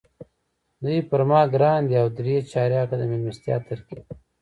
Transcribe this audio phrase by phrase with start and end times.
[0.83, 4.13] دوی پر ما ګران دي او درې چارکه د میلمستیا ترکیب وو.